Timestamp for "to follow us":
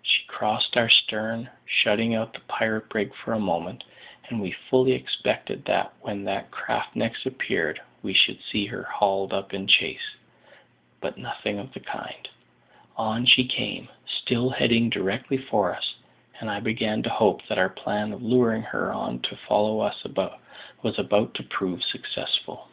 19.20-20.02